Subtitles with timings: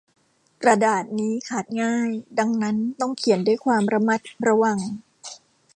[0.63, 2.09] กระดาษนี้ขาดง่าย
[2.39, 4.77] ดังนั้นต้องเขียนด้วยความระมัดระวัง